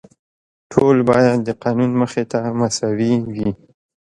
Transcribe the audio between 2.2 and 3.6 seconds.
ته مساوي وي.